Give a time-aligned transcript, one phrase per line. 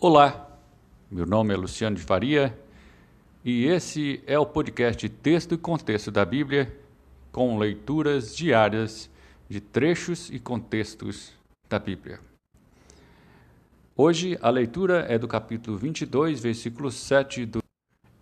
[0.00, 0.56] Olá,
[1.10, 2.56] meu nome é Luciano de Faria
[3.44, 6.72] e esse é o podcast Texto e Contexto da Bíblia
[7.32, 9.10] com leituras diárias
[9.48, 11.32] de trechos e contextos
[11.68, 12.20] da Bíblia.
[13.96, 17.58] Hoje a leitura é do capítulo 22, versículo 7 do.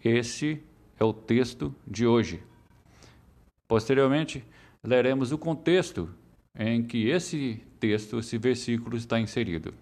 [0.03, 0.63] Esse
[0.99, 2.43] é o texto de hoje.
[3.69, 4.43] Posteriormente,
[4.83, 6.09] leremos o contexto
[6.59, 9.75] em que esse texto, esse versículo está inserido.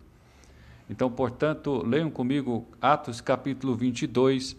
[0.88, 4.56] Então, portanto, leiam comigo Atos capítulo 22,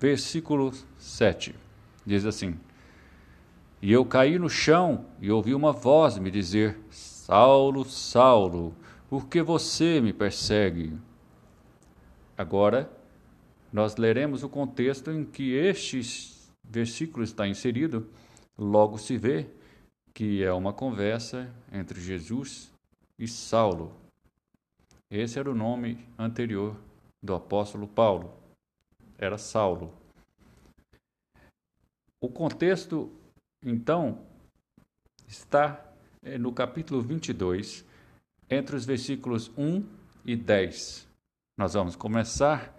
[0.00, 1.54] versículo 7.
[2.04, 2.58] Diz assim:
[3.80, 8.74] E eu caí no chão e ouvi uma voz me dizer: Saulo, Saulo,
[9.08, 10.92] por que você me persegue?
[12.36, 12.90] Agora,
[13.72, 16.00] nós leremos o contexto em que este
[16.62, 18.08] versículo está inserido,
[18.58, 19.46] logo se vê
[20.12, 22.72] que é uma conversa entre Jesus
[23.18, 24.05] e Saulo.
[25.10, 26.76] Esse era o nome anterior
[27.22, 28.32] do apóstolo Paulo.
[29.16, 29.94] Era Saulo.
[32.20, 33.12] O contexto,
[33.64, 34.26] então,
[35.28, 35.92] está
[36.24, 37.84] eh, no capítulo 22,
[38.50, 39.84] entre os versículos 1
[40.24, 41.06] e 10.
[41.56, 42.76] Nós vamos começar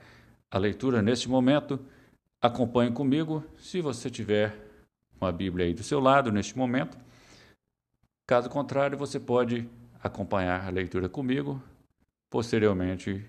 [0.52, 1.80] a leitura neste momento.
[2.42, 4.54] Acompanhe comigo, se você tiver
[5.20, 6.98] uma Bíblia aí do seu lado neste momento.
[8.28, 9.68] Caso contrário, você pode
[10.04, 11.64] acompanhar a leitura comigo
[12.30, 13.26] posteriormente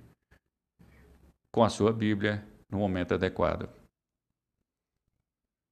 [1.53, 3.69] com a sua Bíblia no momento adequado.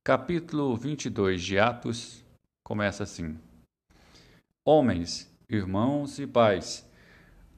[0.04, 2.24] Capítulo 22 de Atos
[2.64, 3.38] começa assim:
[4.64, 6.88] Homens, irmãos e pais,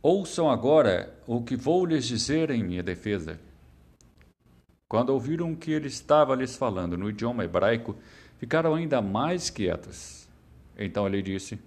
[0.03, 3.39] ouçam agora o que vou lhes dizer em minha defesa.
[4.89, 7.95] Quando ouviram que ele estava lhes falando no idioma hebraico,
[8.39, 10.27] ficaram ainda mais quietos.
[10.79, 11.59] Então ele disse: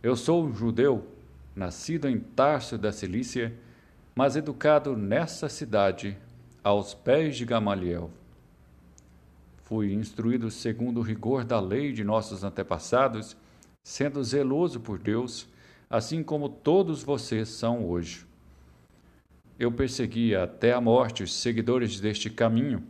[0.00, 1.15] Eu sou um judeu
[1.56, 3.52] nascido em Tarso da Cilícia,
[4.14, 6.16] mas educado nessa cidade,
[6.62, 8.10] aos pés de Gamaliel.
[9.62, 13.36] Fui instruído segundo o rigor da lei de nossos antepassados,
[13.82, 15.48] sendo zeloso por Deus,
[15.88, 18.26] assim como todos vocês são hoje.
[19.58, 22.84] Eu perseguia até a morte os seguidores deste caminho,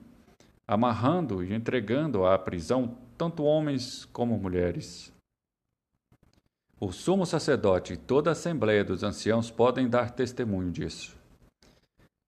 [0.67, 5.16] amarrando e entregando à prisão tanto homens como mulheres.
[6.79, 11.17] O sumo sacerdote e toda a assembleia dos anciãos podem dar testemunho disso.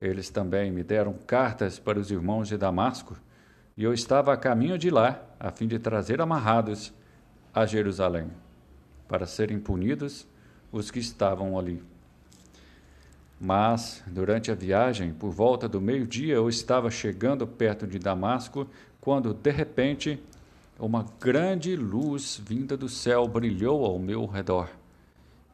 [0.01, 3.15] Eles também me deram cartas para os irmãos de Damasco,
[3.77, 6.95] e eu estava a caminho de lá, a fim de trazer amarrados
[7.53, 8.31] a Jerusalém,
[9.07, 10.27] para serem punidos
[10.73, 11.83] os que estavam ali.
[13.39, 18.67] Mas, durante a viagem, por volta do meio-dia, eu estava chegando perto de Damasco,
[18.99, 20.19] quando, de repente,
[20.79, 24.71] uma grande luz vinda do céu brilhou ao meu redor.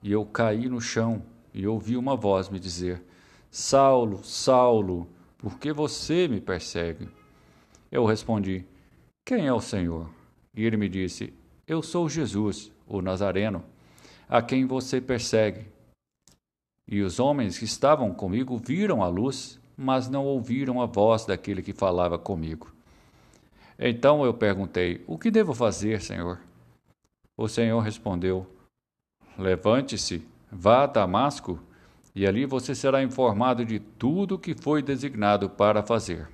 [0.02, 3.02] E eu caí no chão e ouvi uma voz me dizer:
[3.50, 5.08] Saulo, Saulo,
[5.38, 7.08] por que você me persegue?
[7.90, 8.66] Eu respondi:
[9.24, 10.10] Quem é o Senhor?
[10.54, 11.32] E ele me disse:
[11.66, 13.64] Eu sou Jesus, o Nazareno,
[14.28, 15.66] a quem você persegue.
[16.86, 21.62] E os homens que estavam comigo viram a luz, mas não ouviram a voz daquele
[21.62, 22.73] que falava comigo.
[23.78, 26.40] Então eu perguntei: O que devo fazer, Senhor?
[27.36, 28.46] O Senhor respondeu:
[29.36, 31.60] Levante-se, vá a Damasco,
[32.14, 36.28] e ali você será informado de tudo o que foi designado para fazer.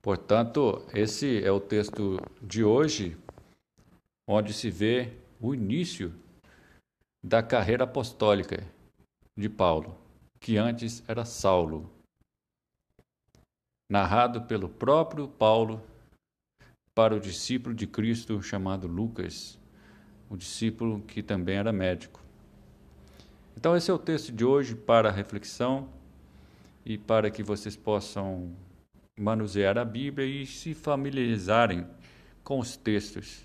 [0.00, 3.16] Portanto, esse é o texto de hoje,
[4.26, 6.14] onde se vê o início
[7.22, 8.64] da carreira apostólica
[9.36, 9.98] de Paulo,
[10.40, 11.90] que antes era Saulo
[13.88, 15.82] narrado pelo próprio Paulo
[16.94, 19.58] para o discípulo de Cristo chamado Lucas,
[20.28, 22.20] o discípulo que também era médico.
[23.56, 25.88] Então, esse é o texto de hoje para reflexão
[26.84, 28.54] e para que vocês possam
[29.18, 31.86] manusear a Bíblia e se familiarizarem
[32.44, 33.44] com os textos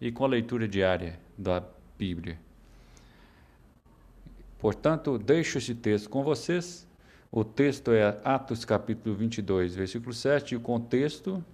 [0.00, 1.62] e com a leitura diária da
[1.98, 2.38] Bíblia.
[4.58, 6.86] Portanto, deixo esse texto com vocês
[7.36, 11.44] o texto é Atos capítulo 22, versículo 7, e o contexto,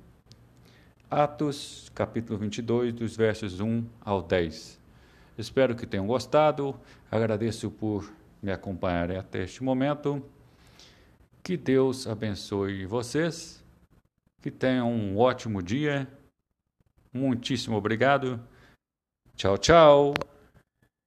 [1.11, 4.79] Atos capítulo 22, dos versos 1 ao 10.
[5.39, 6.79] Espero que tenham gostado,
[7.11, 8.13] agradeço por
[8.43, 10.23] me acompanharem até este momento.
[11.43, 13.65] Que Deus abençoe vocês,
[14.43, 16.07] que tenham um ótimo dia.
[17.11, 18.39] Muitíssimo obrigado.
[19.35, 20.30] Tchau, tchau.